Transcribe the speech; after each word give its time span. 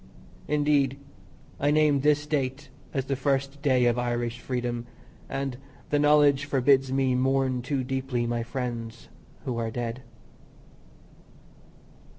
Indeed, 0.47 0.97
I 1.59 1.69
name 1.69 1.99
this 1.99 2.25
date 2.25 2.69
as 2.91 3.05
the 3.05 3.15
first 3.15 3.61
day 3.61 3.85
of 3.85 3.99
Irish 3.99 4.39
freedom, 4.39 4.87
and 5.29 5.57
the 5.91 5.99
knowledge 5.99 6.45
forbids 6.45 6.91
me 6.91 7.13
mourn 7.13 7.61
too 7.61 7.83
deeply 7.83 8.25
my 8.25 8.41
friends 8.41 9.09
who 9.45 9.59
are 9.59 9.69
dead. 9.69 10.01